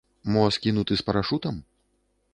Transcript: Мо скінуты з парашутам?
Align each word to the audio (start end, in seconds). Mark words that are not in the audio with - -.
Мо 0.35 0.45
скінуты 0.55 0.97
з 1.01 1.07
парашутам? 1.11 1.55